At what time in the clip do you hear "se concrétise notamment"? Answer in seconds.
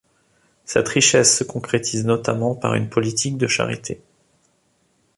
1.37-2.55